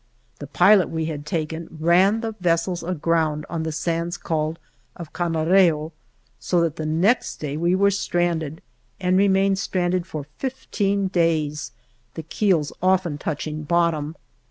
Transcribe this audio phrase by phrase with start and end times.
[0.39, 4.57] The pilot we had taken ran the vessels aground on the sands called
[4.95, 5.91] "of Canarreo,"
[6.39, 8.63] so that the next day we were stranded
[8.99, 11.71] and remained strand ed for fifteen days,
[12.15, 14.15] the keels often touching bottom.